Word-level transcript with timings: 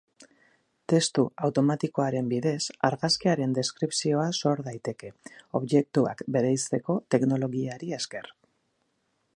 Testu 0.93 1.25
automatikoaren 1.47 2.31
bidez, 2.31 2.61
argazkiaren 2.89 3.53
deskripzioa 3.59 4.25
sor 4.39 4.65
daiteke, 4.69 5.13
objektuak 5.61 6.25
bereizteko 6.37 6.99
teknologiari 7.17 7.97
esker. 8.01 8.33